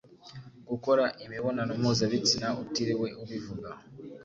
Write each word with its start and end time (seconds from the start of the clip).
gukora 0.69 1.05
imibonano 1.23 1.71
mpuzabitsina 1.79 2.47
utiriwe 2.63 3.07
ubivuga 3.21 3.69